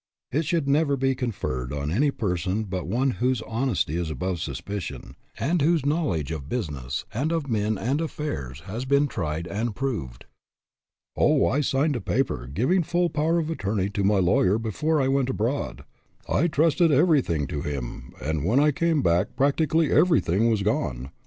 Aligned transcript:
It 0.31 0.45
should 0.45 0.67
never 0.67 0.97
be 0.97 1.13
conferred 1.13 1.71
on 1.71 1.91
any 1.91 2.09
person 2.09 2.63
but 2.63 2.87
one 2.87 3.11
whose 3.21 3.39
hon 3.41 3.69
esty 3.69 3.97
is 3.97 4.09
above 4.09 4.39
suspicion, 4.41 5.15
and 5.39 5.61
whose 5.61 5.85
knowledge 5.85 6.31
of 6.31 6.49
business 6.49 7.05
and 7.13 7.31
of 7.31 7.47
men 7.51 7.77
and 7.77 8.01
affairs 8.01 8.61
has 8.61 8.85
been 8.85 9.05
tried 9.07 9.45
and 9.47 9.75
proved." 9.75 10.25
Oh, 11.15 11.45
I 11.47 11.61
signed 11.61 11.95
a 11.95 12.01
paper, 12.01 12.47
giving 12.51 12.81
full 12.81 13.11
power 13.11 13.37
of 13.37 13.51
attorney 13.51 13.91
to 13.91 14.03
my 14.03 14.17
lawyer 14.17 14.57
before 14.57 14.99
I 14.99 15.07
went 15.07 15.29
abroad, 15.29 15.83
I 16.27 16.47
trusted 16.47 16.91
everything 16.91 17.45
to 17.45 17.61
him, 17.61 18.15
and 18.19 18.43
when 18.43 18.59
I 18.59 18.71
came 18.71 19.03
back 19.03 19.35
practically 19.35 19.91
everything 19.91 20.49
was 20.49 20.63
gone. 20.63 21.11